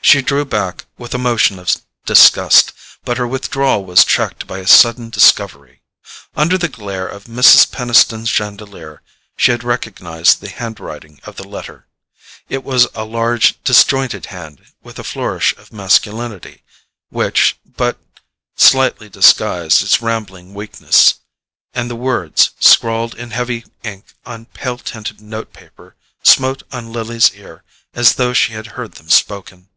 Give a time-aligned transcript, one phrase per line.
[0.00, 1.74] She drew back with a motion of
[2.06, 2.72] disgust,
[3.04, 5.82] but her withdrawal was checked by a sudden discovery:
[6.34, 7.70] under the glare of Mrs.
[7.70, 9.02] Peniston's chandelier
[9.36, 11.88] she had recognized the hand writing of the letter.
[12.48, 16.62] It was a large disjointed hand, with a flourish of masculinity
[17.10, 17.98] which but
[18.56, 21.14] slightly disguised its rambling weakness,
[21.74, 27.62] and the words, scrawled in heavy ink on pale tinted notepaper, smote on Lily's ear
[27.92, 29.68] as though she had heard them spoken.